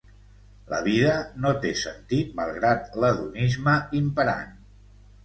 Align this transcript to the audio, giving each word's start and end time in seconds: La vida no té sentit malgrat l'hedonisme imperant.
La 0.71 0.77
vida 0.85 1.11
no 1.43 1.51
té 1.65 1.73
sentit 1.81 2.31
malgrat 2.39 2.97
l'hedonisme 3.05 3.77
imperant. 4.01 4.57